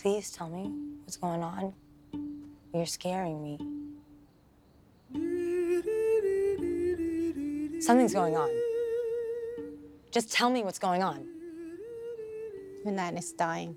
[0.00, 0.72] Please tell me
[1.04, 1.74] what's going on.
[2.72, 3.58] You're scaring me.
[7.82, 8.48] Something's going on.
[10.10, 11.26] Just tell me what's going on.
[12.82, 13.76] Your is dying.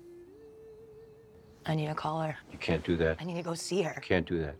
[1.66, 2.38] I need to call her.
[2.50, 3.18] You can't do that.
[3.20, 3.92] I need to go see her.
[3.94, 4.56] You can't do that.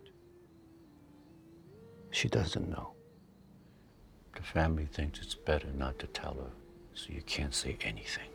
[2.11, 2.91] She doesn't know.
[4.35, 6.51] The family thinks it's better not to tell her,
[6.93, 8.29] so you can't say anything.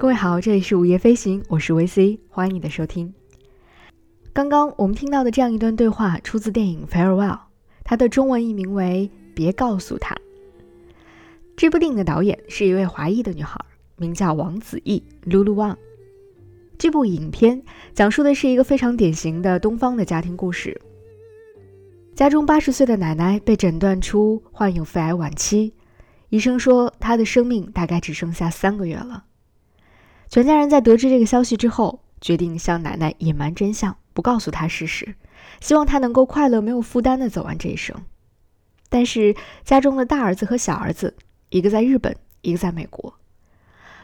[0.00, 3.12] 各位好，这里是午夜飞行，我是维 C，欢迎你的收听。
[4.32, 7.28] 刚刚我们听到的这样一段对话出自电影《Farewell》，
[7.84, 10.14] 它的中文译名为《别告诉他》。
[11.54, 13.62] 这部电影的导演是一位华裔的女孩，
[13.98, 15.76] 名叫王子异 （Lulu Wang）。
[16.78, 17.62] 这部影片
[17.92, 20.80] 讲述的是一个非常典型的东方的家庭故事。
[22.14, 25.74] 家中八十岁的奶奶被诊断出患有肺癌晚期，
[26.30, 29.24] 医生说她的生命大概只剩下三个月了。
[30.30, 35.16] 全家人在得知这个消息之后，决定向奶奶隐瞒真相，不告诉她事实，
[35.60, 37.96] 希望她能够快乐、没有负担地走完这一生。
[38.88, 41.16] 但是家中的大儿子和小儿子，
[41.48, 43.12] 一个在日本，一个在美国，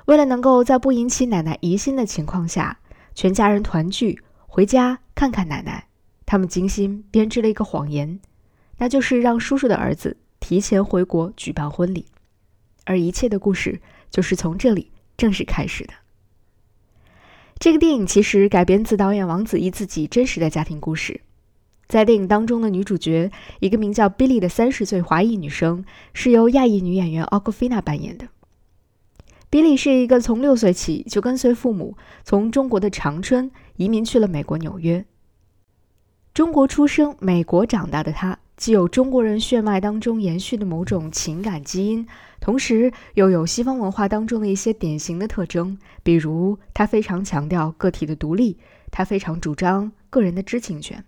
[0.06, 2.80] 为了能够在不引起奶奶疑心的情况下，
[3.14, 5.86] 全家人团聚回家看看奶奶，
[6.24, 8.18] 他们精心编织了一个谎言，
[8.78, 12.06] 那就是让叔叔的儿子提前回国举办婚礼，
[12.84, 15.94] 而一切的故事就是从这里正式开始的。
[17.58, 21.22] 这个电影其实改编自导演王子异自己真实的家庭故事。
[21.88, 28.28] 在电影当中的女主角，一个名叫 Billy 的三十岁华裔女生，是由亚裔女演员 Awkwafina 扮演的。
[29.50, 35.04] Billy 是一个从六岁起就跟随父母从中国的长春移民去了美国纽约。
[36.34, 42.06] 中国出生、美国长大的她，既有中国人血脉当中延续的某种情感基因。
[42.38, 48.58] 同时又有西方文化当中的一些典型的特征，比如他非常强调个体的独立，
[48.90, 51.04] 他非常主张个人的知情权。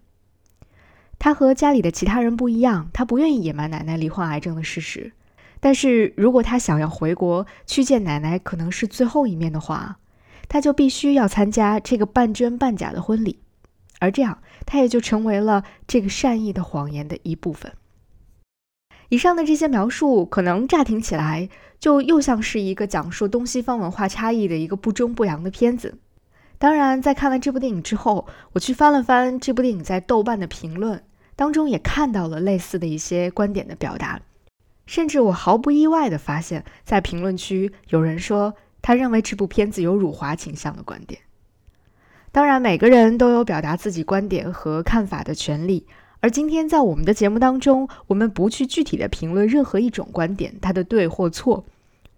[1.18, 5.12] 他和家里的其他人不一样，他不愿意隐瞒奶奶罹患癌症的事实。
[5.60, 9.98] 但是如果他想要回国去见奶奶，可能是最后一面的话，
[10.48, 13.40] 他就必须要参加这个半真半假的婚礼，
[14.00, 17.72] 而这样他也就成为了这个善意的谎言的一部分。
[19.08, 21.48] 以上的这些描述，可能乍听起来
[21.80, 25.96] 就又像是一个讲述东西方文化差异的一个不忠不洋的片子。
[26.58, 31.02] 当然，在看完这部电影之后，我去翻了翻这部电影在豆瓣的评论
[31.34, 34.20] 当中，也看到了类似的一些观点的表达。
[34.84, 41.20] 甚至我毫不意外地发现，在评论区有人说他认为这部片子有辱华倾向的观点。
[42.30, 45.86] 当然，每个人都有表达自己观点和看法的权利。
[46.20, 51.64] 而今天在我们的节目当中，我们不去具体的评论任何一种观点它的对或错，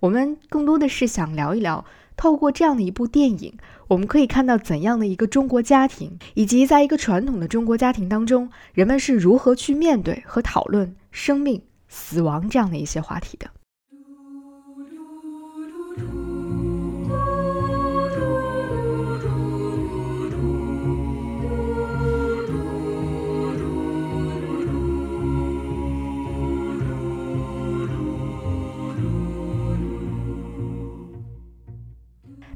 [0.00, 1.84] 我们更多的是想聊一聊，
[2.16, 3.54] 透过这样的一部电影，
[3.88, 13.50] 我们可以看到怎样的一个中国家庭，以及在一个传统的中国家庭当中，人们是如何去面对和讨论生命、死亡这样的一些话题的。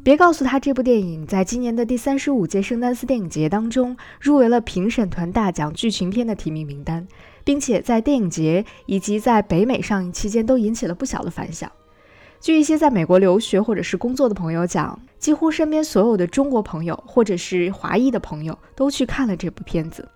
[0.04, 7.08] 别告诉他，这部电影在今年的第三十五届圣丹斯电影节当中入围了评审团大奖剧情片的提名名单，
[7.42, 11.72] 并且在电影节以及在北美上映期间都引起了不小的反响。
[12.38, 20.06] 据一些在美国留学或者是工作的朋友讲，几乎身边所有的中国朋友或者是华裔的朋友都去看了这部片子。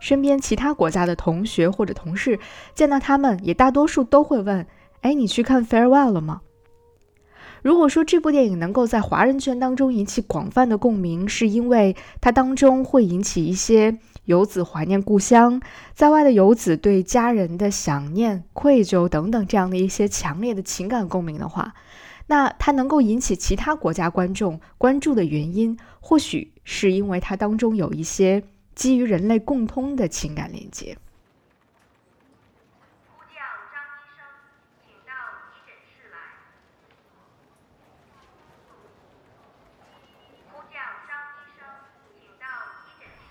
[0.00, 2.40] 身边其他国家的同学或者同事
[2.74, 4.66] 见到他们，也大多数都会问
[5.02, 6.40] ：“哎，你去看《Farewell》了吗？”
[7.62, 15.60] 如果说这部电影能够在华人圈当中引起广泛的共鸣，是因为它当中会引起一些游子怀念故乡，
[15.94, 21.74] 在外的游子对家人的想念、愧疚等等这样的一些强烈的情感共鸣的话，
[22.26, 28.44] 那它能够引起其他国家观众关注的原因，或许是因为它当中有一些
[28.74, 30.96] 基于人类共通的情感连接。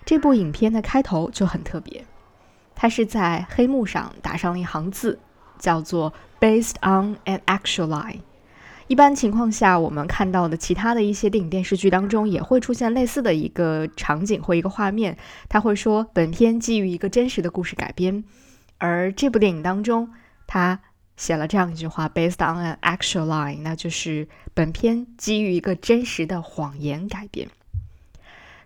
[0.08, 2.02] 这部影片的开头就很特别，
[2.74, 5.18] 它是在黑幕上打上了一行字，
[5.58, 8.20] 叫做 “Based on an actual lie”。
[8.86, 18.24] 一般情况下，我们看到的其他的一些电影电视剧当中也会出现类似的一个场景或一个画面，他会说本片基于一个真实的故事改编。
[18.78, 20.08] 而这部电影当中，
[20.46, 20.80] 他
[21.18, 27.50] 写了这样一句话：“Based on an actual lie”，那就是本片基于一个真实的谎言改编。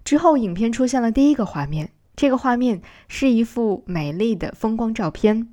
[0.05, 5.49] 之后，影片出现了第一个画面，这个画面是一幅美丽的风光照片，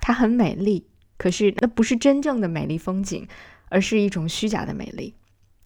[0.00, 0.86] 它很美丽，
[1.16, 3.28] 可是那不是真正的美丽风景，
[3.68, 5.14] 而是一种虚假的美丽。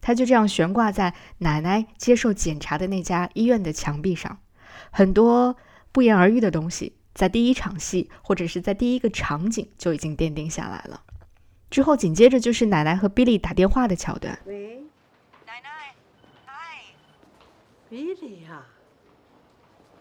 [0.01, 4.37] 它就这样悬挂在奶奶接受检查的那家医院的墙壁上，
[4.91, 5.55] 很多
[5.91, 6.93] 不言而喻的东西。
[7.15, 11.01] 在第一场戏，或者是在第一个场景就已经奠定下来了。
[11.71, 14.37] 之后紧接着就是奶奶和 Billy 打电话的桥段。
[14.45, 14.83] 喂，
[15.45, 15.95] 奶奶，
[16.45, 16.83] 哎
[17.89, 18.65] ，Billy 呀，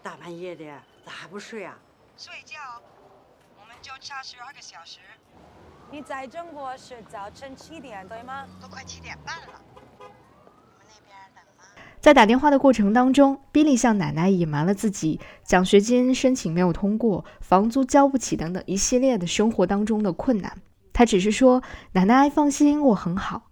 [0.03, 0.65] 大半夜的
[1.05, 1.79] 咋还不睡啊？
[2.17, 2.59] 睡觉，
[3.61, 5.01] 我们就差十二个小时，
[5.91, 8.47] 你在中国是早晨七点对吗？
[8.61, 9.61] 都快七点半了。
[12.01, 20.61] 在打电话的过程当中，Billy 向奶奶隐瞒了自己奖学金申请没有通过、房租交不起等等一系列的生活当中的困难。
[20.93, 23.51] 他只是说：“奶奶放心，我很好。”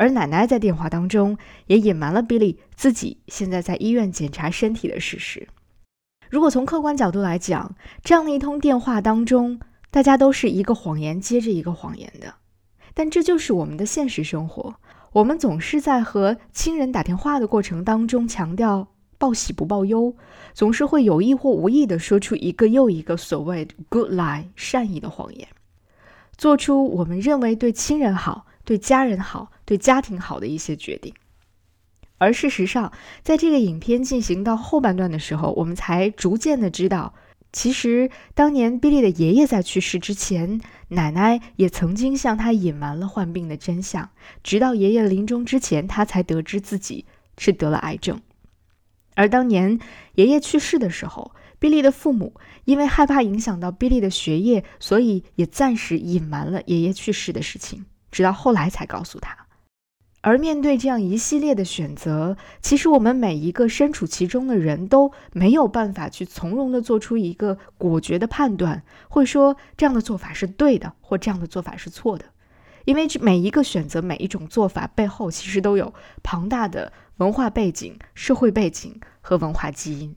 [0.00, 1.36] 而奶奶在电话当中
[1.66, 5.46] 也隐瞒了 Billy 自己现在在医院检查身体的事实。
[6.30, 9.60] 如果从客观角度来讲，这样的一通电话当中，
[9.90, 12.32] 大家都是一个谎言接着一个谎言的，
[12.94, 14.74] 但这就是我们的现实生活。
[15.12, 18.88] 我们总是在和亲人打电话的过程当中强调
[19.18, 20.16] 报喜不报忧，
[20.54, 25.46] 总是会有意或无意的说出一个又一个所谓 good lie 善意的谎言，
[26.38, 31.14] 做出我们认为对亲人好、对家人好、对家庭好的一些决定。
[32.18, 37.14] 而事实上，在这个影片进行到后半段的时候，我们才逐渐的知道。
[37.52, 44.10] 其实，当年比利的爷爷在去世之前，奶奶也曾经向他隐瞒了患病的真相，
[44.42, 47.04] 直到爷爷临终之前，他才得知自己
[47.38, 48.20] 是得了癌症。
[49.14, 49.78] 而当年
[50.16, 51.30] 爷爷去世的时候，
[51.60, 52.34] 比利的父母
[52.64, 59.39] 因为害怕影响到比利的学业，所以也暂时隐瞒了爷爷去世的事情，直到后来才告诉他。
[60.22, 72.26] 而面对这样一系列的选择，其实我们每一个身处其中的人都没有办法去从容的做出一个果决的判断，会说这样的做法是对的，或这样的做法是错的，
[72.84, 80.14] 因为每一个选择、每一种做法背后，其实都有庞大的文化背景、社会背景和文化基因。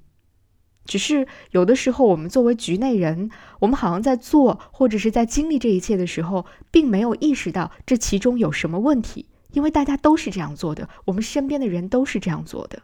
[0.83, 9.27] 只是有的时候，我们作为局内人，我们好像在做或者是在经历这一切的时候，并没有意识到这其中有什么问题。
[9.53, 12.83] 因为大家都是这样做的，我们身边的人都是这样做的。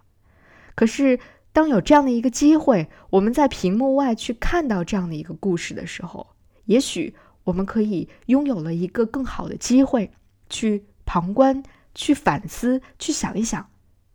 [0.75, 1.19] 可是，
[1.51, 6.27] 当有这样的一个机会，我们在屏幕外去看到这样的一个故事的时候，
[6.65, 7.13] 也许
[7.43, 10.11] 我们可以拥有了一个更好的机会，
[10.49, 11.61] 去旁观、
[11.95, 13.67] 去反思、去想一想，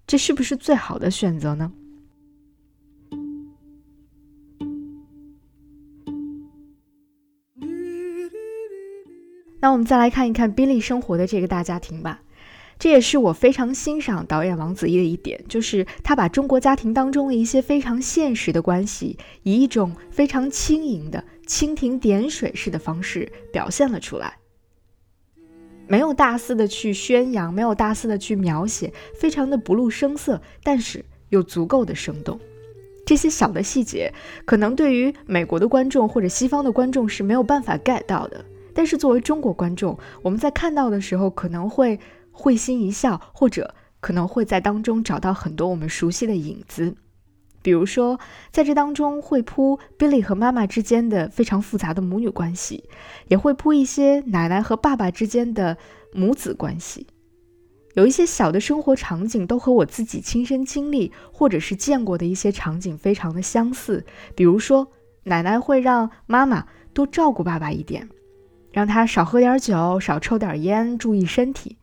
[0.06, 1.72] 这是不是最好的选择呢？
[9.60, 12.20] 那我们再来看一看 Billy 生活的这个大家庭吧。
[12.78, 24.38] 这也是我非常欣赏导演王子异的一点，就是他把中国家庭当中的一些非常现实的关系，以一种非常轻盈的蜻蜓点水式的方式表现了出来，
[25.86, 32.38] 没有大肆的去宣扬，没有大肆的去描写，非常的不露声色，但是又足够的生动。
[33.06, 34.12] 这些小的细节，
[34.44, 38.44] 可能对于美国的观众或者西方的观众是没有办法 get 到的，
[38.74, 41.98] 但是作为中国观众，我们在看到的时候可能会。
[42.36, 46.94] 会心一笑，或者可能会在当中找到很多我们熟悉的影子，
[47.62, 52.84] 比如说在这当中会铺 Billy 和妈妈之间的非常复杂的母女关系，
[53.28, 55.78] 也会铺一些奶奶和爸爸之间的
[56.12, 57.06] 母子关系，
[57.94, 64.88] 有一些小的生活场景都和我自己亲身经历或者是见过的一些场景非常的相似，比如说
[65.22, 68.10] 奶奶会让妈妈多照顾爸爸一点，
[68.72, 71.78] 让他少喝点酒，少抽点烟，注意身体。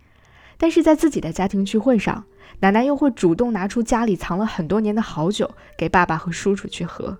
[0.62, 2.24] 但是在自己的家庭聚会上，
[2.60, 7.18] 奶奶又会主动拿出家里藏了很多年的好酒给爸爸和叔叔去喝。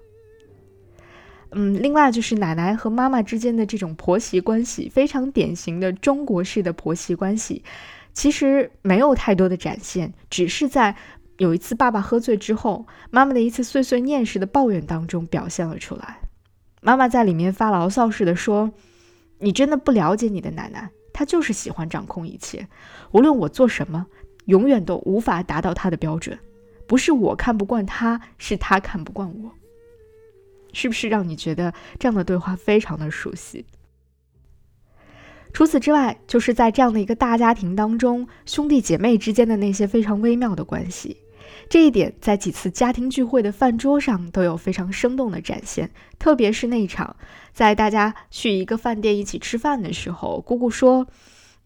[1.50, 7.64] 嗯，另外就是奶奶和妈妈之间的这种婆媳关系，非常典型的中国式的婆媳关系，
[8.14, 10.96] 其实没有太多的展现，只是在
[11.40, 16.20] 有一次爸爸喝醉之后，妈妈的一次碎碎念式的抱怨当中表现了出来。
[16.80, 18.72] 妈妈在里面发牢骚似的说
[19.42, 22.68] ：“你真的不了解你的奶奶。”他就是喜欢掌控一切，
[23.12, 24.06] 无论我做什么，
[24.46, 26.38] 永远都无法达到他的标准。
[26.88, 29.52] 不是我看不惯他，是他看不惯我。
[30.74, 33.66] 是不是让你觉得这样的对话非常的熟悉？
[35.54, 41.18] 除此之外，就是在这样的一个大家庭当中，兄弟姐妹之间的那些非常微妙的关系。
[41.72, 47.16] 这一点在几次家庭聚会的饭桌上都有非常生动的展现，特别是那一场，
[47.54, 51.08] 在大家去一个饭店一起吃饭的时候，姑姑说：“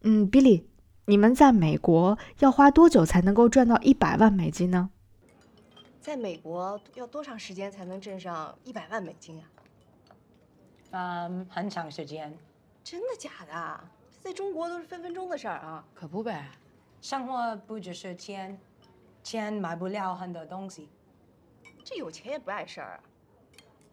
[0.02, 0.62] 嗯，Billy，
[1.06, 4.90] 你们在美国要花多久才能够赚到一百万美金呢？”
[6.00, 9.42] 在美国要多长时间才能挣上一百万美金啊？
[10.92, 12.32] 嗯，很长时间。
[12.84, 13.80] 真的假的？
[14.20, 15.84] 在中国都是分分钟的事儿啊！
[15.94, 16.48] 可不呗，
[17.02, 18.56] 生活不只是钱，
[19.26, 20.88] 钱买不了很多东西。
[21.84, 23.02] 这有钱也不碍事儿啊。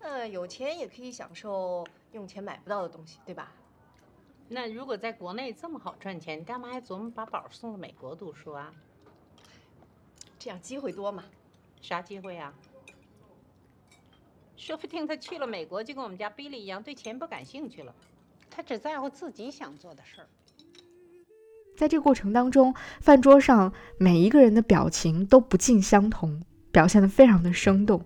[0.01, 3.51] 呃，有钱也可以享受用钱买不到的东西，对吧？
[4.47, 8.71] 那如果在国内这么好赚钱，你干嘛还琢磨把宝送到美国读书啊？
[10.37, 11.23] 这样机会多嘛。
[11.81, 12.53] 啥机会呀？
[14.55, 17.95] 说不定他去了美国，就跟我们家 Billy 一样，对钱不感兴趣了。
[18.51, 20.27] 他只在乎自己想做的事儿。
[21.75, 28.03] 在这个过程当中，饭桌上每一个人的表情都不尽相同，表现得非常的生动。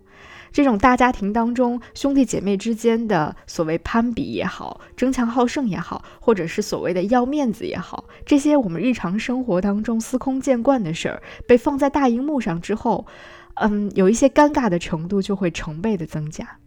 [0.52, 13.06] 这种大家庭当中兄弟姐妹之间的所谓攀比也好，争强好胜也好，或者是所谓的要面子也好，这些我们日常生活当中司空见惯的事儿，被放在大荧幕上之后。
[13.60, 16.60] 嗯，有一些尴尬的程度就会成倍的增加。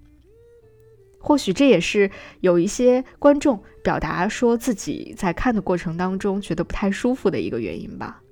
[1.20, 2.10] 或许这也是
[2.40, 8.22] 有一些观众表达说自己在看的过程当中觉得不太舒服的一个原因吧。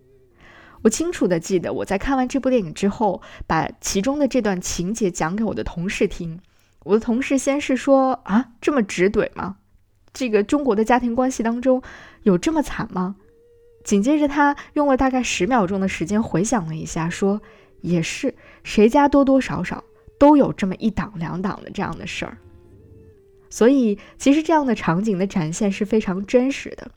[0.83, 6.41] 我清楚的记得，我在看完这部电影之后，把其中的这段情节讲给我的同事听。
[6.85, 9.57] 我的同事先是说：“啊，这么直怼吗？
[10.13, 11.83] 这个中国的家庭关系当中
[12.23, 13.17] 有这么惨吗？”
[13.85, 17.41] 紧接着他用了大概十秒钟的时间回想了一下，说。
[17.81, 19.85] 也是，谁家多多少少
[20.19, 22.37] 都有这么一档两档的这样的事儿，
[23.51, 26.91] 所以其实这样的场景的展现是非常真实的。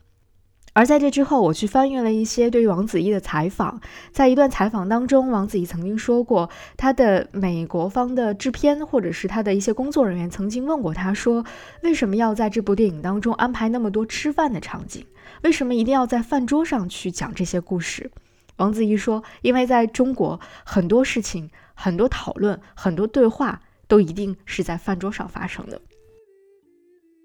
[0.74, 3.78] 而在这之后，我去翻阅了一些对于王子异的采访，
[4.10, 11.44] 在一段采访当中，王子异曾经说过，他的美国方的制片或者是他的一些工作人员曾经问过他说，
[11.82, 15.04] 为什么要在这部电影当中安排那么多吃饭的场景？
[15.42, 18.10] 为什么一定要在饭桌上去讲这些故事？
[18.56, 25.78] 王子异说：“因为在中国，很多事情、很多讨论、很多对话，都一定是在饭桌上发生的。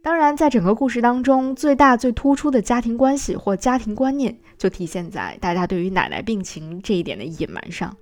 [0.07, 7.93] 当然，在整个故事当中，最大最突出的家庭关系或家庭观念，就体现在大家对于奶奶病情这一点的隐瞒上。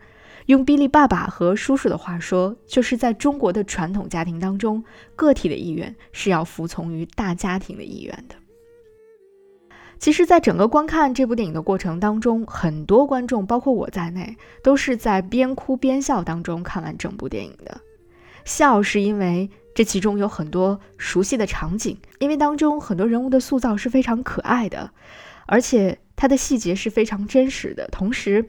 [0.45, 4.83] 用比利爸爸和叔叔的话说，就是在中国的传统家庭当中，
[5.15, 8.35] 个体的意愿是要服从于大家庭的意愿的。”
[9.97, 17.81] 其实，在整个观看这部电影的过程当中，很多观众，包括我在内，都是在边哭边笑当中看完整部电影的。
[18.43, 24.89] 笑是因为这其中有很多熟悉的场景，因为当中很多人物的塑造是非常可爱的，
[25.46, 28.46] 而且它的细节是非常真实的，同时。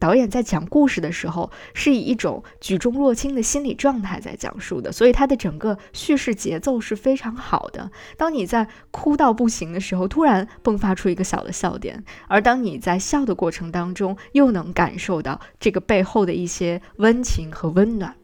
[0.00, 7.90] 导演在讲故事的时候，是以一种举重若轻的心理状态在讲述的，所以它的整个叙事节奏是非常好的。
[8.18, 18.14] 当你在哭到不行的时候，突然迸发出一个小的笑点，而当你在笑的过程当中，又能感受到这个背后的一些温情和温暖。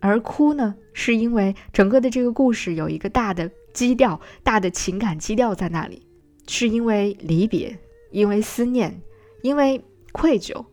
[0.00, 6.06] 而哭呢，是因为整个的这个故事有一个大的基调、大的情感基调在那里，
[6.46, 7.78] 是因为离别，
[8.10, 9.00] 因为思念，
[9.42, 9.84] 因为。
[10.12, 10.64] 愧疚，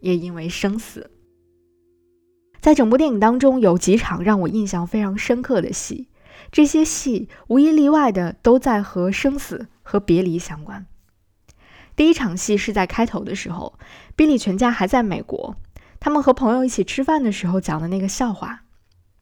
[0.00, 1.08] 也因为生死。
[2.60, 6.08] 在整部电影当中，有几场让我印象非常深刻的戏，
[6.50, 10.84] 这些戏无一例外的都在和生死和别离相关。
[11.94, 13.78] 第一场戏是在开头的时候，
[14.16, 15.54] 比利全家还在美国，
[16.00, 18.64] 他们和朋友一起吃饭的时候讲的那个笑话，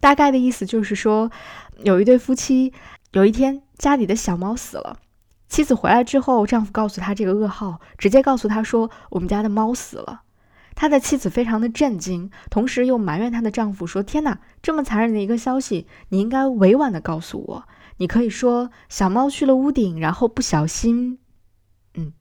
[0.01, 1.31] 大概的意思就是说，
[1.83, 2.73] 有一对夫妻，
[3.13, 4.99] 有一天家里的小猫死了。
[5.49, 10.23] 妻子回来之后，丈夫告诉她这个噩耗，直接告诉她说：“我们家的猫死了。”
[10.75, 17.69] 他的妻子非常的震惊，同时又埋怨她的丈夫说：“天哪，这么残忍的一个消息，你应该委婉的告诉我。
[17.97, 21.19] 你可以说小猫去了屋顶，然后不小心……
[21.95, 22.13] 嗯。”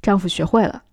[0.00, 0.84] 丈夫学会了。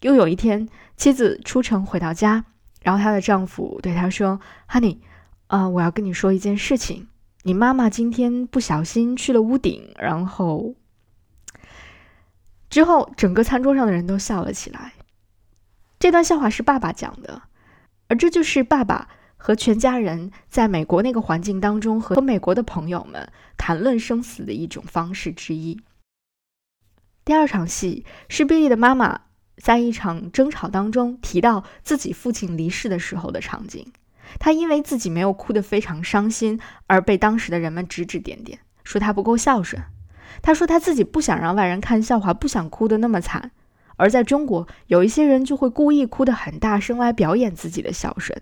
[0.00, 2.44] 又有一天，妻子出城回到家，
[2.82, 4.98] 然后她的丈夫对她说：“Honey，
[5.48, 7.08] 啊，我要跟你说一件事情，
[7.42, 10.74] 你妈妈今天不小心去了屋顶，然后……”
[12.70, 14.94] 之后，整个餐桌上的人都笑了起来。
[16.00, 17.42] 这段笑话是爸爸讲的，
[18.08, 25.80] 而这就是爸爸和全家人在美国那个环境当中和美国的朋友们谈论生死的一种方式之一。
[27.24, 29.20] 第二场戏是比利的妈妈
[29.56, 33.92] 在一场争吵当中提到自己父亲离世的时候的场景，
[34.38, 39.82] 他因为自己没有哭得非常伤心，而被当时的人们指指点点，说他不够孝顺。
[40.42, 43.52] 他说他自己不想让外人看笑话，不想哭得那么惨，
[43.96, 48.40] 而在中国，有一些人就会故意哭得很大声来表演自己的孝顺。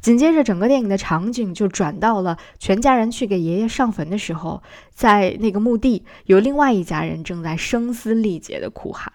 [0.00, 4.62] 紧接着，整个电影的场景就转到了全家人去给爷爷上坟的时候，
[4.92, 9.12] 在那个墓地，有另外一家人正在声嘶力竭地哭喊。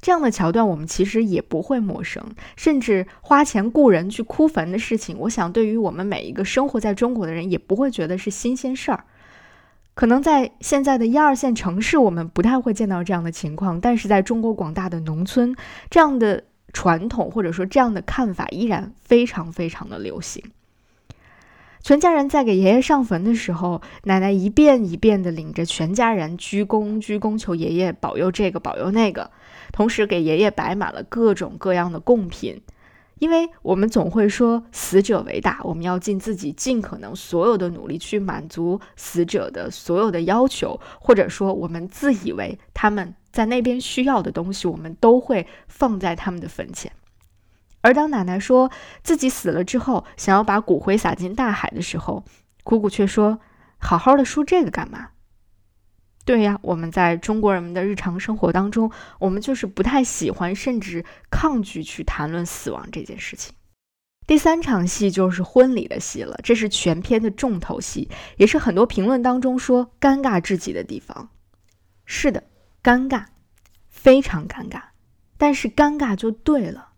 [0.00, 2.24] 这样的桥段，我们其实也不会陌生，
[2.56, 9.04] 甚至花钱雇人去哭坟的事情，我想对于我们每一个生活在中国的人，也不会觉得是新鲜事儿。
[9.94, 15.54] 可能在现在的一二线城市，我们不太会见到这样的情况，但是在中国广大的农村，
[15.90, 20.42] 这样的传统或者说这样的看法依然非常非常的流行。
[21.82, 29.30] 全家人在给爷爷上坟的时候，奶奶一遍一遍地领着全家人鞠躬鞠躬，求爷爷保佑这个保佑那个，
[29.72, 32.60] 同时给爷爷摆满了各种各样的贡品。
[33.18, 46.90] 因为我们总会说死者为大，我们要尽自己尽可能所有的努力去满足死者的所有的要求，或者说我们自以为他们在那边需要的东西，我们都会放在他们的坟前。
[47.80, 48.70] 而当奶奶说
[49.02, 52.24] 自己死了之后，想要把骨灰撒进大海的时候，
[52.62, 53.40] 姑姑却说
[53.78, 55.10] ：“好好的说这个干嘛？”
[56.26, 63.54] 对呀，我们在中国人们的日常生活当中，我们就是不太喜欢，甚至抗拒去谈论死亡这件事情。
[64.26, 71.30] 第三场戏就是婚礼的戏了，这是全片的重头戏，也是很多评论当中说尴尬至极的地方。
[72.04, 72.44] 是的，
[72.82, 73.24] 尴尬，
[73.88, 74.82] 非常尴尬，
[75.36, 76.89] 但是尴尬就对了。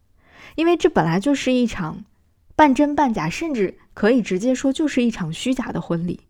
[0.55, 2.05] 因为这本来就是一场
[2.57, 6.21] 半真半假，甚至可以直接说就是一场虚假的婚礼。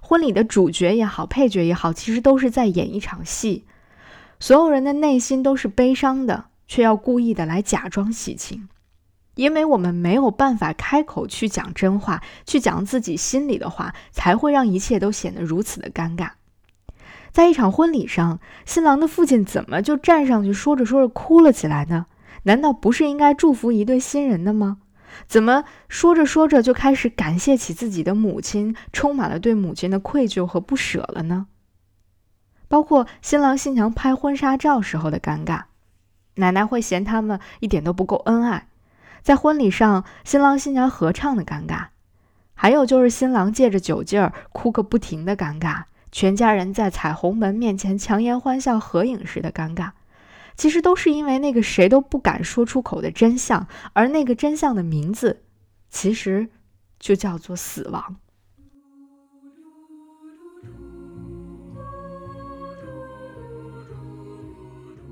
[0.00, 3.64] 婚礼的主角也好，配角也好，其实都是在演一场戏。
[4.40, 8.68] 所有人的内心都是悲伤的，却要故意的来假装喜庆，
[9.34, 16.30] 因为我们没有办法开口去讲真话，去讲自己心里的话，才会让一切都显得如此的尴尬。
[17.32, 22.06] 在一场婚礼上，新郎的父亲怎么就站上去说着说着哭了起来呢？
[22.44, 24.78] 难道不是应该祝福一对新人的吗？
[25.26, 31.46] 怎么说着说着就开始感谢起自己的母亲，充满了对母亲的愧疚和不舍了呢？
[32.68, 35.62] 包括新郎新娘拍婚纱照时候的尴尬，
[36.34, 38.68] 奶奶会嫌他们一点都不够恩爱；
[39.22, 41.86] 在婚礼上新郎新娘合唱的尴尬，
[42.54, 49.92] 还有就是新郎借着酒劲儿哭个不停的尴尬，全家人在彩虹门面前强颜欢笑合影时的尴尬。
[50.58, 55.44] 其实都是因为那个谁都不敢说出口的真相，而那个真相的名字，
[55.88, 56.48] 其实
[56.98, 58.16] 就叫做死亡。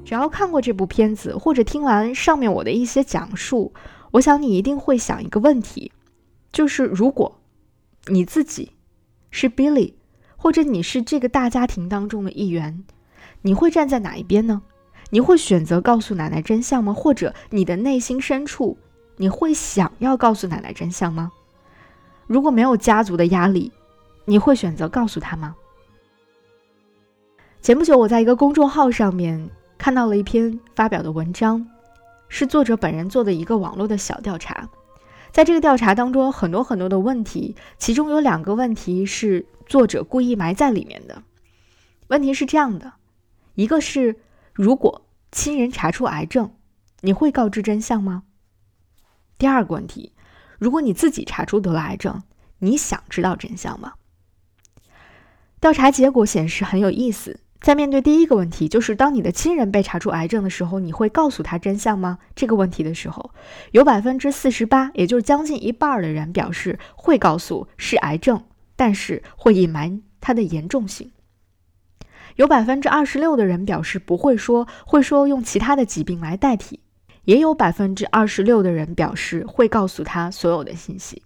[0.04, 3.72] 只要看过这部片子，或者听完上面我的一些讲述，
[4.10, 5.92] 我想你一定会想一个问题，
[6.50, 7.40] 就是如果
[8.06, 8.72] 你自己
[9.30, 9.94] 是 Billy，
[10.36, 12.84] 或者你是这个大家庭当中的一员，
[13.42, 14.62] 你会站在哪一边呢？
[15.10, 16.92] 你会选择告诉奶奶真相吗？
[16.92, 18.76] 或者你的内心深处，
[19.16, 21.30] 你会想要告诉奶奶真相吗？
[22.26, 23.70] 如果没有家族的压力，
[24.24, 25.54] 你会选择告诉她吗？
[27.62, 31.64] 前不久，我在一个公众号上面看到了一篇发表的文章，
[32.28, 34.68] 是作者本人做的一个网络的小调查。
[35.30, 41.22] 在这个调查当中，很多很多的问题，其中有两个问题是作者故意埋在里面的。
[42.08, 42.94] 问题是这样的，
[43.54, 44.16] 一个是。
[44.56, 46.50] 如果亲人查出癌症，
[47.02, 48.22] 你会告知真相吗？
[49.36, 50.14] 第二个问题，
[50.58, 52.22] 如果你自己查出得了癌症，
[52.60, 53.92] 你想知道真相吗？
[55.60, 57.40] 调查结果显示很有意思。
[57.60, 62.18] 在面对第一个问题，就是当你的亲人被查出癌症的时候，你会告诉他真相吗？
[62.34, 63.34] 这个问题的时候，
[63.72, 68.42] 有百分之四十八，也就是将近一半的人表示会告诉是癌症，
[68.74, 71.12] 但是会隐瞒它的严重性。
[72.36, 76.78] 有百分之二十六的人表示不会说，会说用其他的疾病来代替；
[77.24, 81.22] 也有百分之二十六的人表示会告诉他所有的信息。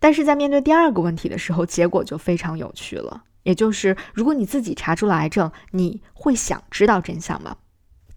[0.00, 7.56] 但是在面对第二个问题的时候，结果就非常有趣了，也就是如果你自己查出了癌症，你会想知道真相吗？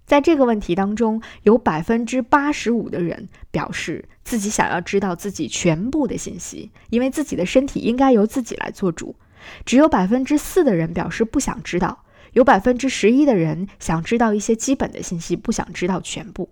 [0.05, 9.17] 在这个问题当中，有百分之八十五的人表示自己想要知道自己全部的信息，因为自己的身体应该由自己来做主。
[9.65, 16.49] 只有百分之四的人表示不想知道，有百分之十一的人想知道一些基本的信息，不想知道全部。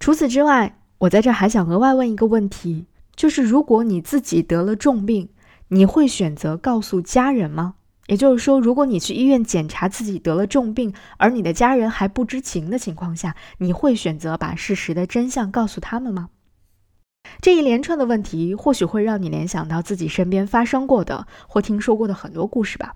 [0.00, 5.28] 除此之外，我在这还想额外问一个问题，就是如果你自己得了重病，
[5.68, 7.74] 你会选择告诉家人吗？
[8.06, 16.28] 也就是说，如果你去医院检查自己得了重病，而你的家人还不知情的情况下，你会选择把事实的真相告诉他们吗？
[17.40, 22.94] 这一连串的问题，或许会让你联想到自己身边发生过的或听说过的很多故事吧。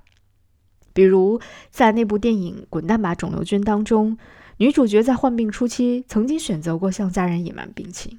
[0.92, 4.18] 比如在那部电影《滚蛋吧，肿瘤君》当中，
[4.56, 8.18] 女主角在患病初期曾经选择过向家人隐瞒病情；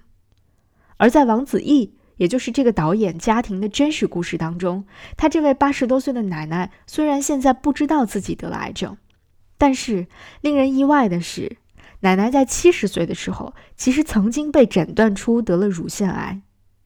[0.98, 4.86] 而在王子异，也就是这个导演家庭的真实故事当中，
[5.18, 8.98] 他这位八十多岁的奶奶虽然现在不知道自己得了癌症，
[9.58, 10.08] 但是
[10.42, 11.58] 令人意外的是。
[12.02, 16.42] 奶奶在七十岁的时候，其实曾经被诊断出得了乳腺癌，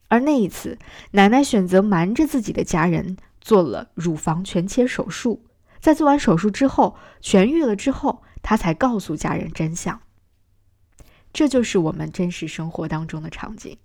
[0.08, 0.78] 而那一次，
[1.12, 5.44] 奶奶选择瞒着自己的家人做了乳房全切手术。
[5.80, 10.00] 在做完手术之后，痊愈了之后，她才告诉家人真相。
[11.32, 13.76] 这就是我们真实生活当中的场景。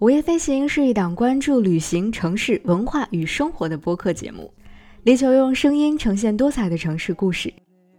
[0.00, 4.50] 午夜飞行是一档关注旅行、城市文化与生活的播客节目，
[5.02, 7.52] 力求用声音呈现多彩的城市故事。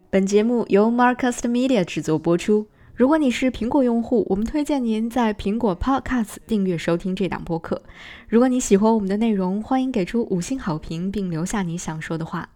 [0.09, 2.65] 本节目由 Marcast Media 制作播出。
[2.95, 7.79] 如果你是苹果用户，我们推荐您在苹果 Podcast 订阅收听这档播客。
[8.27, 12.49] 如果你喜欢我们的内容，欢迎给出五星好评并留下你想说的话。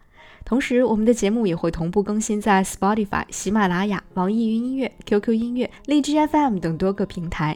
[0.43, 7.55] 同时，我们的节目也会同步更新在 Spotify、喜马拉雅、网易云音乐、QQ 音乐、荔枝 FM 等多个平台。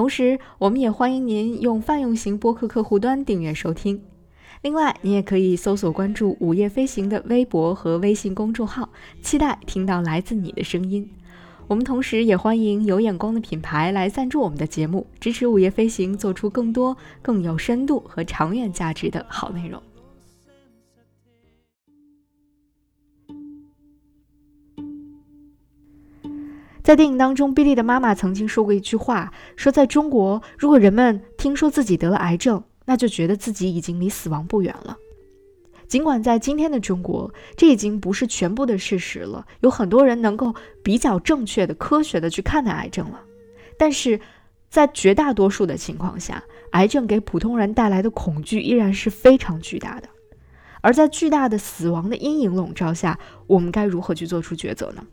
[0.00, 4.00] 同时，我们也欢迎您用泛用型播客客户端订阅收听。
[4.62, 8.88] 另外，你也可以搜索关注“午夜飞行”的微博和微信公众号，
[9.20, 11.06] 期待听到来自你的声音。
[11.68, 19.82] 我们同时也欢迎有眼光的品牌来赞助我们的节目，支持午夜飞行做出更多更有深度和长远价值的好内容。
[26.82, 34.96] 在电影当中，比利的妈妈曾经说过一句话：“说在中国，如果人们听说自己得了癌症，那就觉得自己已经离死亡不远了。”
[35.86, 43.20] 尽管在今天的中国，这已经不是全部的事实了，有很多人能够比较正确的、科学的去看待癌症了，
[43.76, 44.20] 但是
[44.68, 50.08] 在绝大多数的情况下，癌症给普通人带来的恐惧依然是非常巨大的。
[50.80, 55.04] 而在巨大的死亡的阴影笼罩下，我们该如何去做出抉择呢？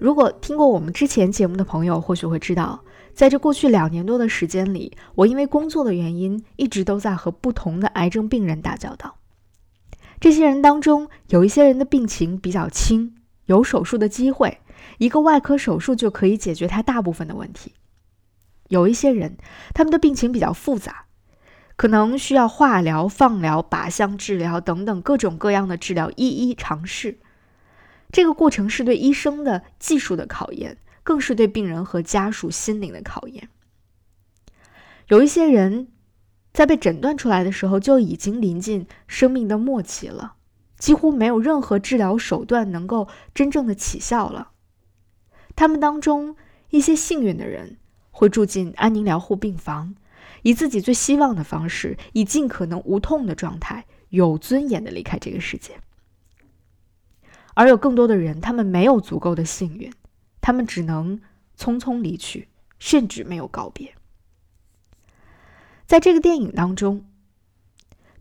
[0.00, 2.82] 如果听过我们之前节目的朋友，或许会知道，
[3.12, 9.16] 在这过去两年多的时间里，我因为工作的原因，一直都在和不同的癌症病人打交道。
[10.18, 13.12] 这些人当中，有一些人的病情比较轻，
[13.44, 14.60] 有手术的机会，
[14.96, 17.72] 一个外科手术就可以解决他大部分的问题；
[18.68, 19.36] 有一些人，
[19.74, 21.04] 他们的病情比较复杂，
[21.76, 27.18] 可能需要化疗、放疗、靶向治疗等等各种各样的治疗一一尝试。
[28.12, 33.48] 这个过程是对医生的技术的考验，更是对病人和家属心灵的考验。
[35.08, 35.88] 有一些人
[36.52, 40.34] 在被诊断出来的时候就已经临近生命的末期了，
[40.78, 44.50] 几乎没有任何治疗手段能够真正的起效了。
[45.56, 46.36] 他们当中
[46.70, 47.78] 一些幸运的人
[48.10, 49.94] 会住进安宁疗护病房，
[50.42, 55.80] 以自己最希望的方式，以尽可能无痛的状态，有尊严的离开这个世界。
[57.60, 59.92] 而有更多的人，他们没有足够的幸运，
[60.40, 61.20] 他们只能
[61.58, 63.94] 匆匆离去，甚至没有告别。
[65.84, 67.04] 在这个电影当中，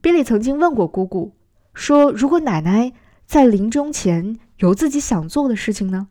[0.02, 1.38] 比利曾经问过姑姑
[1.74, 2.92] 说：“如果奶奶
[3.26, 6.10] 在临终前有自己想做的事情呢？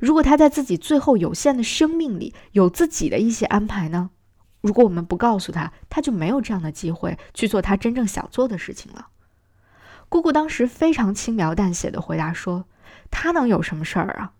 [0.00, 4.10] 如果她在自己最后有限的生命里有自己的一些安排呢？
[4.60, 9.10] 如果我们不告诉她，她就没有这样的机会去做她真正想做的事情了。”
[10.08, 12.66] 姑姑当时非常轻描淡写的回答说
[13.10, 14.32] ：“他能有什么事儿啊？”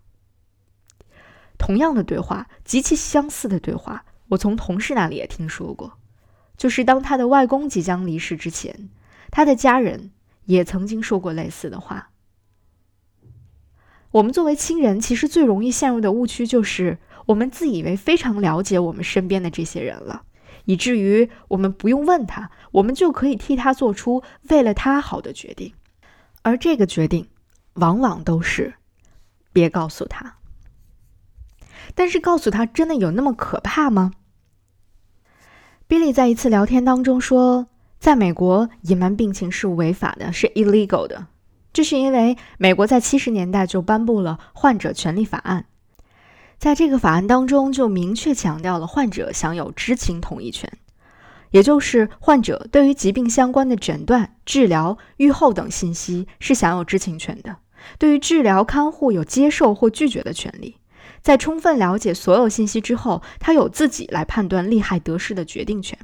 [1.59, 5.98] 同样的对话，极其相似的对话，我从同事那里也听说过。
[6.57, 8.88] 就是当他的外公即将离世之前，
[9.31, 10.12] 他的家人
[10.44, 12.11] 也曾经说过类似的话。
[14.12, 20.22] 我们作为亲人，其实最容易陷入的误区就是，我们自以为非常了解我们身边的这些人了。
[20.66, 25.72] 以至于我们不用问他，我们就可以替他做出为了他好的决定，
[26.42, 27.26] 而这个决定
[27.74, 28.74] 往往都是
[29.52, 30.37] 别告诉他。
[31.94, 34.12] 但是告诉他真的有那么可怕吗
[35.88, 41.29] ？Billy 在一次聊天当中说，在美国隐瞒病情是违法的，是 illegal 的，
[41.72, 45.66] 这是因为美国在七十年代就颁布了患者权利法案。
[46.59, 50.71] 在这个法案当中，就明确强调了患者享有知情同意权，
[51.51, 57.57] 也就是患者对于疾病相关的诊断、治疗、预后等信息是享有知情权的。
[57.99, 60.77] 对于治疗看护有接受或拒绝的权利。
[61.23, 65.99] 在充分了解所有信息之后，他有自己来判断利害得失的决定权。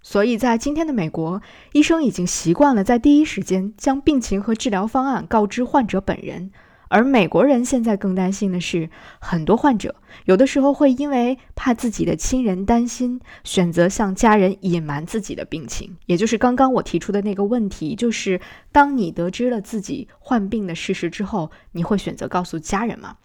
[0.00, 6.50] 所以在今天的美国，医生已经习惯了在第一时间将病情和治疗方案告知患者本人。
[6.88, 8.88] 而美国人现在更担心的是，
[9.20, 15.96] 很多患者有的时候会因为怕自己的亲人担心，选择向家人隐瞒自己的病情。
[16.06, 18.40] 也就是刚刚我提出的那个问题，就是
[18.72, 23.16] 当你得知了自己患病的事实之后，你会选择告诉家人吗？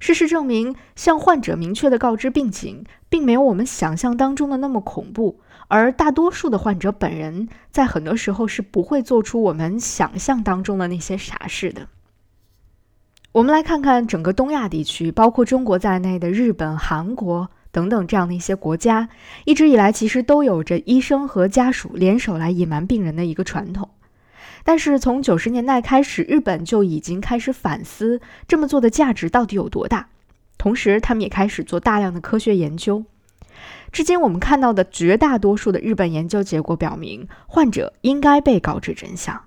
[0.00, 5.40] 事实证明，向患者明确的告知病情，并没有我们想象当中的那么恐怖。
[5.66, 11.88] 而大多数的患者本人，在很多时候是不会做出我们想象当中的那些傻事的。
[13.32, 19.10] 我们来看看整个东亚地区，包括中国在内的日本、韩国等等这样的一些国家，
[19.44, 23.90] 一直以来其实都有着医生和家属联手来隐瞒病人的一个传统。
[24.64, 30.08] 但是从九十年代开始，日本就已经开始反思这么做的价值到底有多大，
[30.56, 33.04] 同时他们也开始做大量的科学研究。
[33.92, 39.42] 至今我们看到的绝大多数的日本研究结果表明，患者应该被告知真相。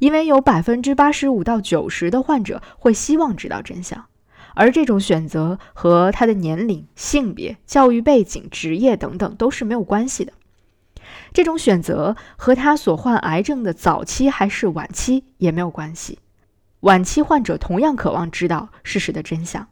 [0.00, 4.06] 因为有百分之八十五到九十的患者会希望知道真相，
[4.54, 10.32] 而这种选择和他的年龄、性别、教育背景、职业等等都是没有关系的。
[11.32, 16.18] 这种选择和他所患癌症的早期还是晚期也没有关系。
[16.80, 19.68] 晚期患者同样渴望知道事实的真相。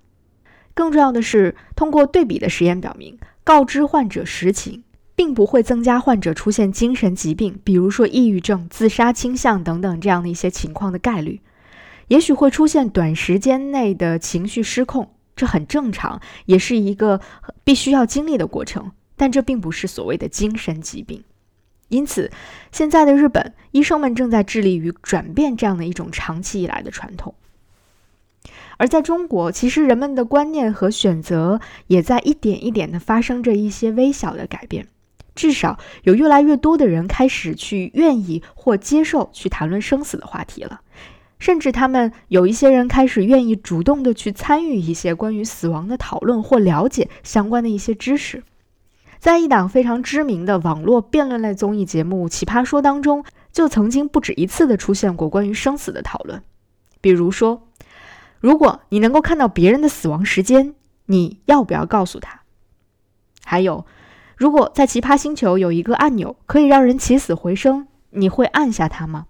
[0.75, 4.85] 更重要的是，通过对比的实验表明，告知患者实情。
[5.19, 11.41] 并不会增加患者出现精神疾病，比如说抑郁症、自杀倾向等等这样的一些情况的概率。
[12.07, 17.21] 也许会出现短时间内的情绪失控，这很正常，也是一个
[17.65, 18.93] 必须要经历的过程。
[19.17, 21.25] 但这并不是所谓的精神疾病。
[21.89, 22.31] 因此，
[22.71, 27.35] 现在的日本医生们正在致力于转变这样的一种长期以来的传统。
[28.77, 34.87] 而在中国，其实人们的观念和选择也在一点一点的发生着一些微小的改变。
[35.39, 40.81] 至少有越来越多的人开始去愿意或接受去谈论生死的话题了，
[41.39, 48.43] 甚至他们有一些人开始愿意主动的去参与一些关于死亡的讨论或了解相关的一些知识。
[49.21, 56.43] 在一档非常知名的网络辩论类综艺节目《奇葩说》当中，就曾经不止一次的出现过关于生死的讨论，
[57.01, 57.69] 比如说，
[58.41, 60.75] 如果你能够看到别人的死亡时间，
[61.07, 62.41] 你要不要告诉他？
[63.45, 63.87] 还有。
[64.39, 69.27] 如果在奇葩星球有一个按钮可以让人起死回生，你会按下它吗？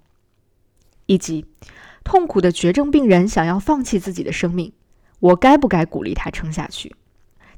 [1.07, 1.47] 以及，
[2.05, 4.71] 痛苦的绝症病人想要放弃自己的生命，
[5.21, 6.94] 我该不该鼓励他撑下去？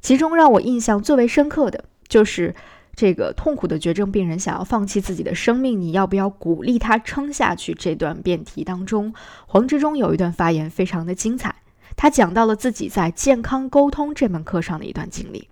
[0.00, 2.54] 其中让我印象最为深刻的就是
[2.94, 7.74] 这个痛苦的绝症病人想要放弃自己的生命，你要不要鼓励他撑下去？
[7.74, 9.12] 这段辩题当中，
[9.48, 11.56] 黄志忠有一段发言非常的精彩，
[11.96, 15.48] 他讲到了自己在健康沟通这门课上的一段经历。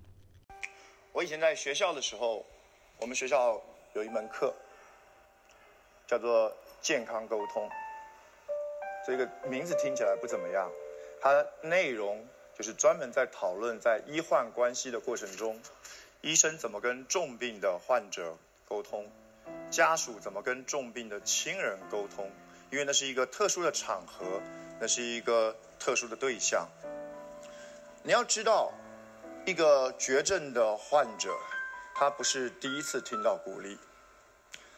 [1.11, 2.45] 我以前在学校的时候，
[2.99, 3.59] 我们学校
[3.93, 4.53] 有一门课
[6.07, 7.67] 叫做健康沟通。
[9.07, 10.71] 这个名字听起来不怎么样，
[11.19, 15.59] 它内容就是专门在讨论在医患关系的过程中，
[16.21, 19.09] 医生怎么跟重病的患者沟通，
[19.71, 22.29] 家属怎么跟重病的亲人沟通，
[22.69, 24.25] 因为那是一个特殊的场合，
[24.79, 26.69] 那是一个特殊的对象。
[28.03, 28.71] 你要知道。
[29.49, 31.35] 一个绝症的患者，
[31.95, 33.79] 他不是第一次听到鼓励。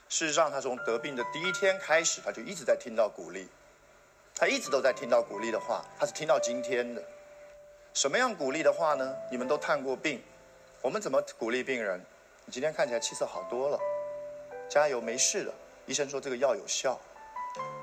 [0.07, 3.49] 事实上，他从得病的第一天开始，他就一直在听到鼓励。
[4.33, 7.03] 他一直都在听到鼓励的话，他是听到今天的。
[7.93, 9.13] 什么样鼓励的话呢？
[9.29, 10.23] 你们都探过病，
[10.81, 11.99] 我们怎么鼓励病人？
[12.45, 13.77] 你今天看起来气色好多了，
[14.69, 15.53] 加油，没事的。
[15.85, 16.97] 医生说这个药有效。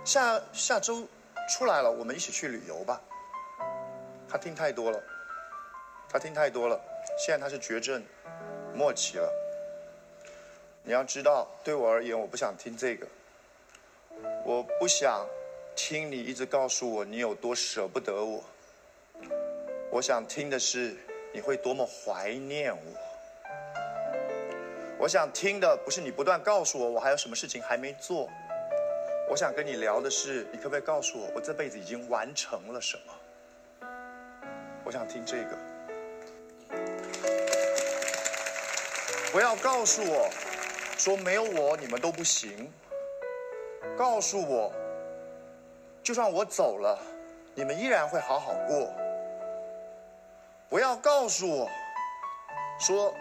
[0.06, 1.06] 下下周
[1.50, 2.98] 出来了，我们一起去旅游吧。
[4.26, 4.98] 他听太多了。
[6.10, 6.80] 他听太多了，
[7.18, 8.02] 现在他是绝症
[8.74, 9.30] 末期了。
[10.82, 13.06] 你要知道，对我而言，我不想听这个。
[14.44, 15.26] 我不想
[15.76, 18.42] 听你一直告诉我你有多舍不得我。
[19.92, 20.96] 我想听的是
[21.32, 22.82] 你会多么怀念我。
[24.98, 28.28] 我想听的不是你不断告诉我我还有什么事情还没做。
[29.28, 33.12] 我想跟你聊的是，你可不可以告诉我我这辈子已经完成了什么？
[34.84, 35.67] 我想听这个。
[39.30, 40.30] 不要告诉我，
[40.96, 42.72] 说没有我你们都不行。
[43.96, 44.72] 告诉我，
[46.02, 46.98] 就算我走了，
[47.54, 48.90] 你们依然会好好过。
[50.68, 51.70] 不要告诉我，
[52.80, 53.14] 说，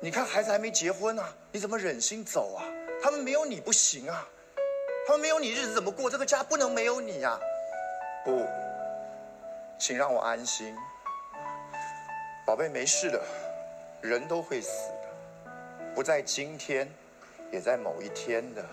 [0.00, 2.64] 你看孩子还没结婚呢，你怎么忍心走啊？
[3.02, 4.26] 他们没有你不行啊，
[5.06, 6.10] 他们没有你日子怎么过？
[6.10, 7.38] 这个家不能没有你呀！
[8.24, 8.44] 不，
[9.78, 10.74] 请让我安心，
[12.44, 13.22] 宝贝，没事的。
[14.06, 14.70] 人都会死
[15.02, 15.50] 的，
[15.94, 16.88] 不在今天，
[17.50, 18.64] 也在某一天的。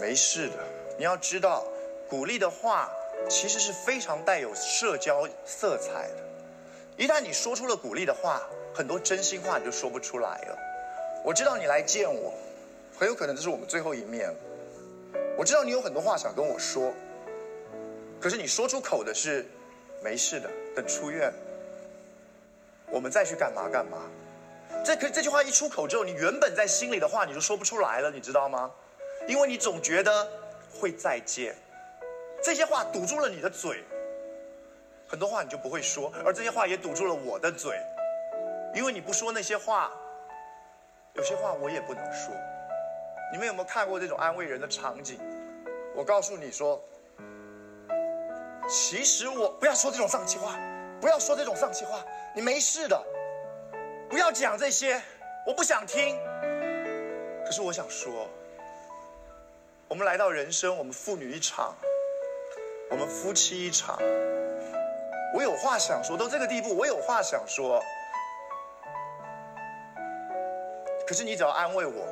[0.00, 0.54] 没事的，
[0.96, 1.64] 你要知道，
[2.08, 2.90] 鼓励的话
[3.28, 6.16] 其实是非常带有社交色彩的。
[6.96, 8.42] 一旦你说出了鼓励的话，
[8.72, 10.58] 很多真心话你就说不出来了。
[11.24, 12.32] 我知道你来见我，
[12.96, 14.36] 很有可能这是我们最后一面了。
[15.36, 16.92] 我知道你有很多话想跟我说，
[18.20, 19.44] 可是你说出口的是
[20.02, 21.32] 没事的，等出院，
[22.92, 23.98] 我们再去干嘛干嘛。
[24.84, 28.70] 这可这句话一出口之后，你原本在心里的话你就说不出来了，你知道吗？
[29.28, 30.28] 因为你总觉得
[30.78, 31.54] 会再见，
[32.42, 33.84] 这些话堵住了你的嘴，
[35.06, 37.78] 很多话你就不会说，而这些话也堵住了我的嘴，
[38.74, 39.92] 因为你不说那些话，
[41.14, 42.34] 有些话我也不能说。
[43.30, 45.18] 你们有没有看过这种安慰人的场景？
[45.94, 46.82] 我告诉你说，
[48.68, 50.58] 其实我不要说这种丧气话，
[51.02, 52.00] 不要说这种丧气话，
[52.32, 53.04] 你没事的，
[54.08, 55.02] 不要讲这些，
[55.44, 56.16] 我不想听。
[57.44, 58.30] 可是我想说。
[59.88, 61.74] 我们来到人生，我们父女一场，
[62.88, 63.98] 我们夫妻一场。
[65.34, 67.82] 我有话想说，到这个地步，我有话想说。
[71.04, 72.06] 可是你只要安慰我，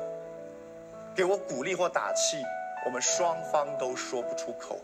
[1.15, 2.43] 给我鼓励或打气，
[2.85, 4.77] 我们双方都说不出口。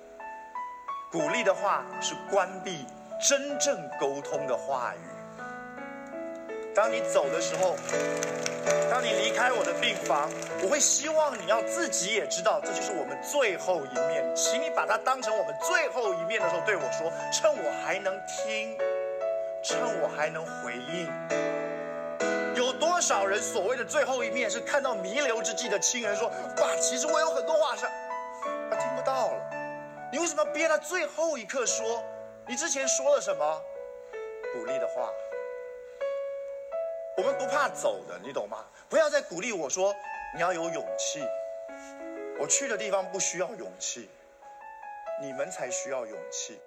[1.11, 2.87] 鼓励的话是关闭
[3.19, 4.99] 真正沟通的话语。
[6.73, 7.75] 当你走的时候。
[8.91, 10.29] 当你离开我的病房，
[10.61, 14.35] 我会希望你要自己也知道，这就是我们最后一面。
[14.35, 18.77] 请你把它当成我们最后一面的时候对我说：“趁我还能听，
[19.63, 21.07] 趁我还能回应。”
[22.55, 27.85] 有多少人所谓的最后一面是看到弥留之际的亲人说：“爸，其实我有很多话是……”
[28.69, 29.39] 他听不到了。
[30.11, 32.03] 你为什么要憋到最后一刻说？
[32.49, 33.61] 你之前说了什么
[34.53, 35.11] 鼓励的话？
[37.17, 38.65] 我们不怕走的，你懂吗？
[38.87, 39.93] 不要再鼓励我说
[40.33, 41.19] 你要有勇气。
[42.39, 44.07] 我去的地方不需要勇气，
[45.21, 46.57] 你们才需要勇气。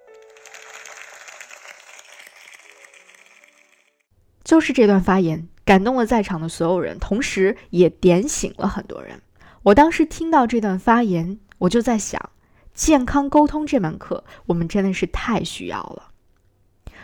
[4.44, 9.22] 就是这段发言感动了在场的所有人，同时也点醒了很多人。
[9.62, 12.32] 我当时听到这段发言，我就在想，
[12.80, 16.08] 健康沟通这门课，我们真的是太需要了。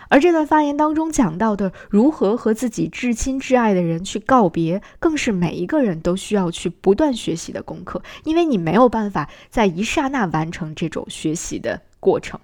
[0.09, 12.41] 而这段发言当中讲到的如何和自己至亲至爱的人去告别，更是每一个人都需要去不断学习的功课，因为你没有办法在一刹那完成这种学习的过程。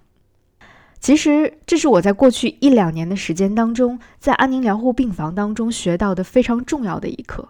[1.01, 7.49] 其实，这是我在过去一两年的时间当中，在安宁疗护病房当中学到的非常重要的一课。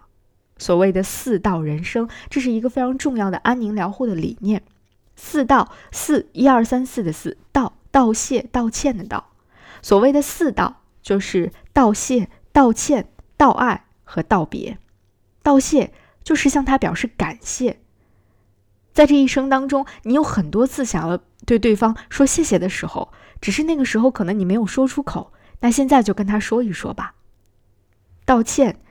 [0.57, 4.63] 所谓的四道人生，这是一个非常重要的安宁疗护的理念。
[5.25, 9.31] 四道，四一二三四的四道，道谢、道歉的道。
[9.81, 13.07] 所谓的四道，就是道谢、道歉、
[13.37, 14.77] 道爱和道别。
[15.41, 15.93] 道谢
[16.25, 17.79] 就是向他表示感谢。
[18.91, 25.31] 在这一生当中，你有很多次想要对对方说谢谢的时候，只是那个时候可能你没有说出口。
[25.61, 27.15] 那现在就跟他说一说吧。
[28.25, 28.81] 道歉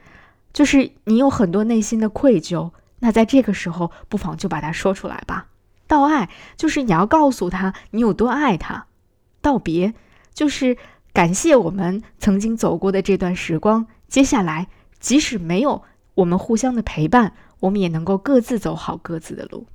[0.51, 5.47] 就是你有很多内心的愧疚，那在这个时候不妨就把它说出来吧。
[5.93, 8.87] 道爱就是你要告诉他你有多爱他。
[9.41, 9.93] 道别。
[10.33, 10.77] 就是
[11.13, 13.85] 感谢我们曾经走过的这段时光。
[14.07, 14.67] 接下来，
[14.99, 15.83] 即使没有
[16.15, 19.67] 我们互相的陪伴，我们也能够各自走好各自的路。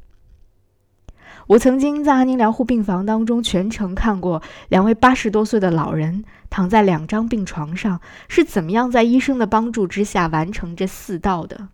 [1.46, 11.68] 我曾经在安宁疗护病房当中全程看过两位八十多岁的老人躺在两张病床上，是怎么样在医生的帮助之下完成这四道的。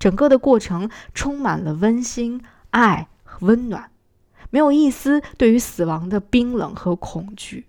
[0.00, 3.06] 整个的过程充满了温馨、爱
[3.40, 3.90] 温暖，
[4.50, 7.66] 没有一丝对于死亡的冰冷和恐惧。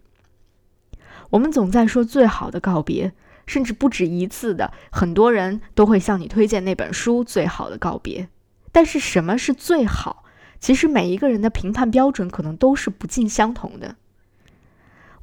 [1.32, 3.14] 我们总在说最好的告别，
[3.46, 8.24] 甚至不止一次的，很多人都会向你推荐那本书《最好的告别》。
[8.72, 10.24] 但是什么是最好？
[10.60, 13.96] 其实每一个人的评判标准可能都是不尽相同的。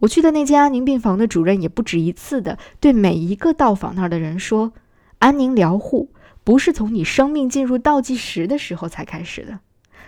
[0.00, 4.72] 我去的那间安宁病房的主任也不止一次的对每一个到访那儿的人说
[5.20, 6.10] ：“安宁疗护
[6.44, 9.60] 不是从你生命进入倒计时的时候才开始的，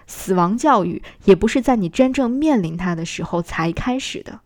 [0.06, 4.40] 死亡教育也不是在你真正面临它的时候才开始的。”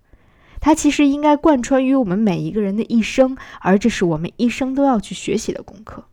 [0.61, 6.07] 它其实应该贯穿于我们每一个人的一生，而这是我们一生都要去学习的功课。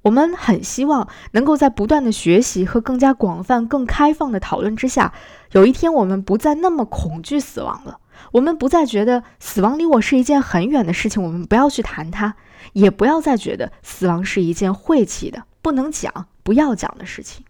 [0.00, 5.12] 我们很希望能够在不断的学习和更加广泛、更开放的讨论之下，
[5.52, 7.98] 有一天我们不再那么恐惧死亡了。
[8.32, 12.36] 我们不再觉得死亡离我是一件很远的事情，我们不要去谈它，
[12.72, 17.44] 也不要再觉得死亡是一件晦气的、不能讲、不要讲的事情。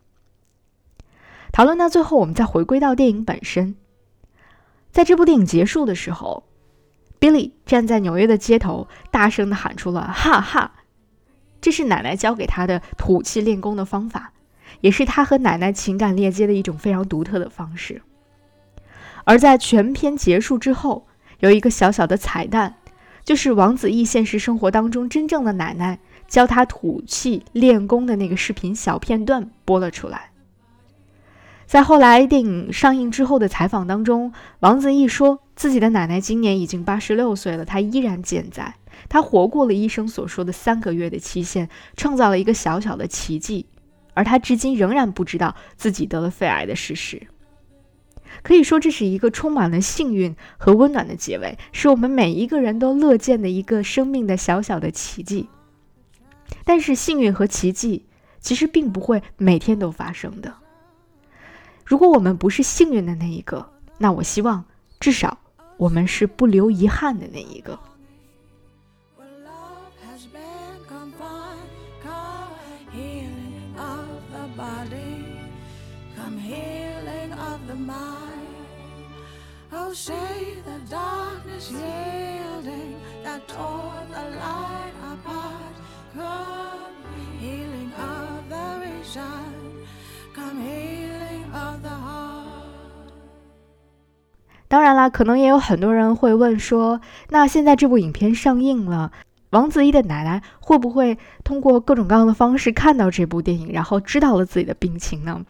[1.61, 3.75] 好了，那最后，我们再回归到电影本身。
[4.91, 6.45] 在这部电影结束的时候
[7.21, 10.73] ，Billy 站在纽约的街头，大声地喊出了“哈哈”，
[11.61, 14.33] 这是奶奶教给他的吐气练功的方法，
[14.81, 18.01] 也是他和奶奶情感链接的一种非常独特的方式。
[19.25, 21.07] 而在全片结束之后，
[21.41, 22.77] 有一个小小的彩蛋，
[23.23, 30.31] 就是王子异现实生活当中真正的奶奶教他吐气练功的那个视频小片段播了出来。
[31.71, 38.75] 在后来电影上映之后的采访当中，王子异说自己的奶奶今年已经八十六岁了，她依然健在，
[39.09, 43.67] 她活过了医生所说的三个月的期限，创造了一个小小的奇迹，
[44.15, 47.29] 而他至今仍然不知道自己得了肺癌的事实。
[48.43, 55.49] 可以说，这是一个充满了幸运和温暖的结尾，是我们每一个人都乐见的一个生命的小小的奇迹。
[56.65, 58.07] 但是，幸运和奇迹
[58.41, 60.55] 其实并不会每天都发生的。
[61.91, 63.69] 如果我们不是幸运的那一个，
[63.99, 64.65] 那我希望
[65.01, 65.37] 至少
[65.77, 67.77] 我们是不留遗憾的那一个。
[94.71, 97.01] 当然啦，可能也有很多人会问说，
[97.31, 99.11] 那现在这部影片上映了，
[99.51, 105.45] 王子异的奶奶会不会通过各种各样的方式看到这部电影，然后知道了自己的病情呢？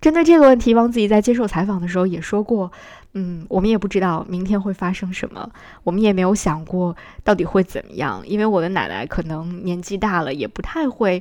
[0.00, 2.70] 针对这个问题，王子异在接受采访的时候也说过，
[3.14, 5.50] 嗯，我们也不知道明天会发生什么，
[5.82, 11.20] 我们也没有想过到底会怎么样，因为我的奶奶可能年纪大了，也不太会，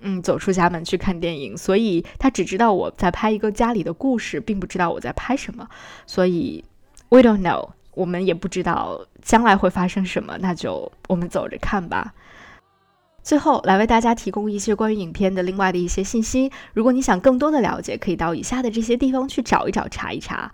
[0.00, 5.66] 嗯，走出家门去看电影，所以她只知道我在拍一个家里的故事，并不知道我在拍什么，
[6.06, 6.62] 所以。
[7.12, 12.14] We don't know，我们也不知道将来会发生什么，那就我们走着看吧。
[13.22, 16.50] 最后来为大家提供一些关于影片的另外的一些信息。
[16.72, 20.50] 如果你想更多的了解，可以到以下的这些地方去找一找、查一查。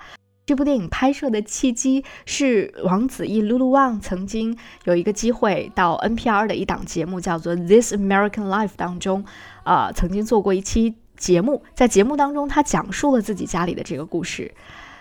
[0.47, 9.25] 这部电影拍摄的契机是王子异 Lulu Wang 曾经有一个机会到 NPR 的一档节目叫做《This American Life》当中，
[9.63, 14.53] 呃，曾经做过一期节目，在节目当中他讲述了自己家里的这个故事。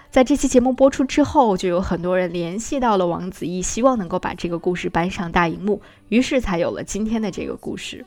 [0.10, 8.06] 在这期节目播出之后，就有很多人联系到了王子异，希望能够把这个故事搬上大荧幕，于是才有了今天的这个故事。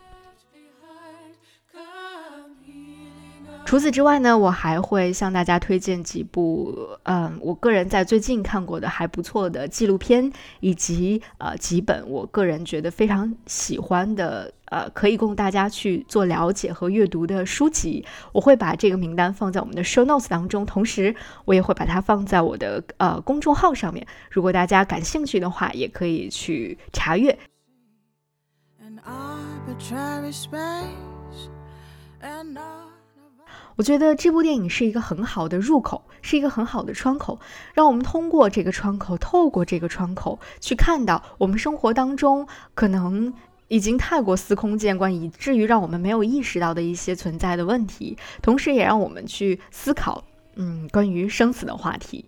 [3.65, 18.05] 除此之外呢，我还会向大家推荐几部，嗯，我个人在最近看过的还不错的纪录片，以及呃几本我个人觉得非常喜欢的，呃，可以供大家去做了解和阅读的书籍。
[18.33, 24.05] 我会把这个名单放在我们的 show notes 当中，同时我也会把它放在我的呃公众号上面。
[24.33, 27.39] 如果大家感兴趣的话，也可以去查阅。
[33.81, 37.41] 我觉得这部电影是一个很好的入口，是一个很好的窗口，
[37.73, 43.33] 让我们通过这个窗口，透过这个窗口去看到我们生活当中可能
[43.69, 50.23] 已经太过司空见惯，以至于让我们没有意识到的一些存在的问题，同时也让我们去思考，
[50.57, 52.27] 嗯，关于生死的话题。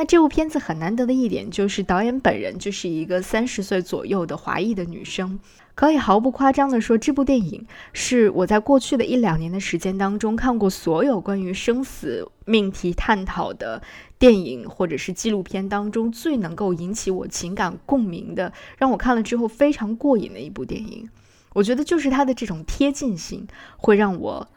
[0.00, 5.38] 那这部片子很难得的一点就是导演本人就是一个三十岁左右的华裔的女生。
[5.74, 13.82] 可以毫不夸张地说，这部电影是我在过去的一两年的时间当中看过所有关于生死命题探讨的
[14.18, 21.10] 电影或者是纪录片当中最能够引起我情感共鸣的，让我看了之后非常过瘾的一部电影。
[21.52, 23.46] 我觉得就是它的这种贴近性
[23.76, 24.48] 会让我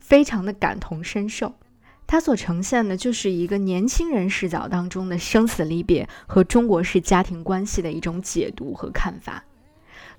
[0.00, 1.54] 非常的感同身受。
[2.12, 9.42] 它所呈现的就是一个年轻人视角当中的生死离别和中国式家庭关系的一种解读和看法。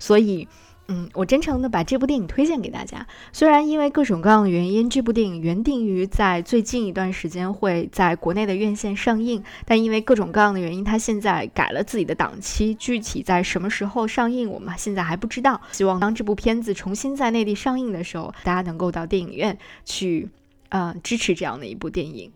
[0.00, 0.48] 所以，
[0.88, 3.06] 嗯，我真诚的把这部电影推荐给大家。
[3.32, 15.60] 虽然因为各种各样的原因，这部电影原定于在最近一段时间会在国内的院线上映，但因为各种各样的原因，它现在改了自己的档期，具体在什么时候上映，我们现在还不知道。
[15.70, 20.28] 希望当这部片子重新在内地上映的时候，大家能够到电影院去，
[20.70, 22.32] 呃，支持这样的一部电影。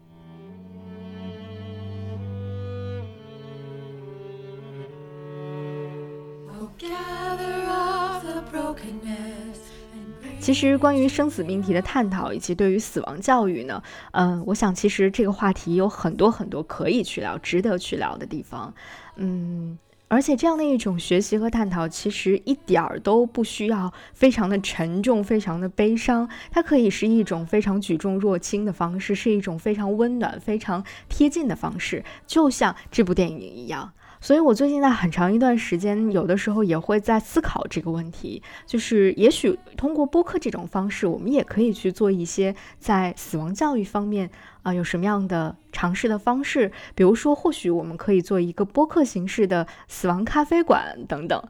[10.40, 18.72] 其实，关于生死命题的探讨以及对于死亡教育呢，嗯，我想其实这个话题有很多很多可以去聊、值得去聊的地方，
[19.16, 19.76] 嗯，
[20.08, 33.92] 而且这样的一种学习和探讨，其实一点儿都不需要非常的沉重、非常的悲伤，它可以是一种非常举重若轻的方式，是一种非常温暖、非常贴近的方式，就像这部电影一样。
[34.20, 44.28] 所以我最近在很长一段时间，有的时候也会在思考这个问题，就是也许通过播客这种方式，我们也可以去做一些在死亡教育方面
[44.68, 51.42] 啊，有什么样的尝试的方式，比如说，或许我们可以做一个播客形式的死亡咖啡馆等等。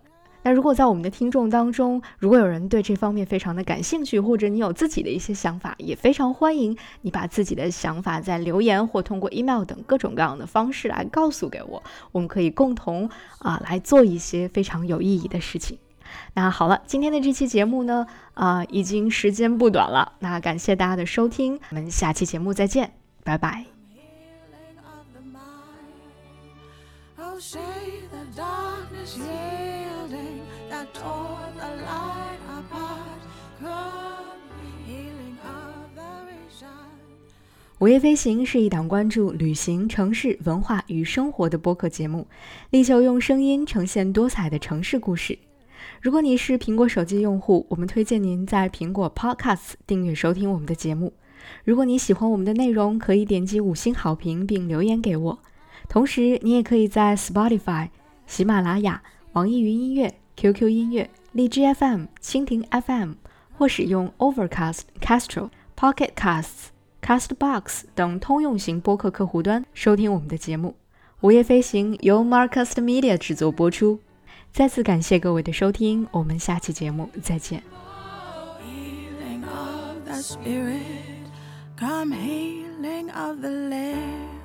[0.44, 13.10] 那如果在我们的听众当中，如果有人对这方面非常的感兴趣，或者你有自己的一些想法，也非常欢迎你把自己的想法在留言或通过 email 等各种各样的方式来告诉给我，我们可以共同
[13.40, 15.76] 啊来做一些非常有意义的事情。
[16.34, 22.97] 那好了，今天的这期节目呢，啊已经时间不短了，那感谢大家的收听，我们下期节目再见，
[23.28, 23.62] 拜拜。
[37.80, 42.26] 午夜飞行是一档关注旅行、城市文化与生活的播客节目，
[42.70, 45.38] 力求用声音呈现多彩的城市故事。
[46.00, 51.12] 如果你是苹果手机用户，我们推荐您在苹果 Podcast 订阅收听我们的节目。
[51.64, 55.38] 如果你喜欢我们的内容，可以点击五星好评并留言给我。
[55.88, 57.88] 同时，你也可以在 Spotify、
[58.26, 63.12] 喜马拉雅、网易云音乐、QQ 音乐、荔枝 FM、蜻蜓 FM
[63.57, 66.68] 或使用 Overcast、Castro、Pocket Casts。
[67.01, 70.74] Castbox 等通用型播客客户端收听我们的节目。
[71.20, 74.01] 午夜飞行由 Marcast Media 制作播出。
[74.53, 77.62] 再次感谢各位的收听，我们下期节目再见。
[81.78, 84.38] Come healing of the land.